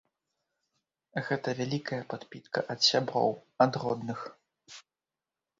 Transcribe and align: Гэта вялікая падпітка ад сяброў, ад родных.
Гэта 1.27 1.53
вялікая 1.59 2.01
падпітка 2.13 2.59
ад 2.75 2.79
сяброў, 2.89 3.31
ад 3.67 3.73
родных. 3.85 4.19